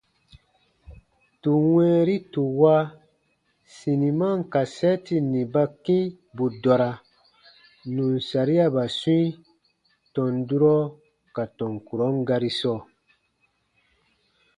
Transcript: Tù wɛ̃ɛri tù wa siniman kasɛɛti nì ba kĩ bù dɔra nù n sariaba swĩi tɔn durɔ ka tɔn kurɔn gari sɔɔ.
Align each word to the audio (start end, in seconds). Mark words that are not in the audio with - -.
Tù 1.41 1.51
wɛ̃ɛri 1.73 2.17
tù 2.31 2.41
wa 2.61 2.75
siniman 3.75 4.37
kasɛɛti 4.53 5.15
nì 5.31 5.41
ba 5.53 5.63
kĩ 5.83 5.97
bù 6.35 6.45
dɔra 6.63 6.91
nù 7.93 8.03
n 8.13 8.17
sariaba 8.29 8.83
swĩi 8.99 9.27
tɔn 10.13 10.33
durɔ 10.47 10.75
ka 11.35 11.43
tɔn 11.57 11.73
kurɔn 11.87 12.15
gari 12.27 12.51
sɔɔ. 12.59 12.79